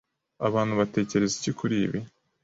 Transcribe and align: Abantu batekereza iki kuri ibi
Abantu 0.47 0.73
batekereza 0.79 1.33
iki 1.39 1.51
kuri 1.59 1.75
ibi 1.85 1.99